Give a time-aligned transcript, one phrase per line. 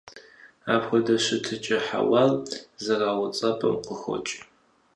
[0.73, 2.31] Апхуэдэ щытыкӏэр хьэуар
[2.83, 4.33] зэрауцӀэпӀым къыхокӀ.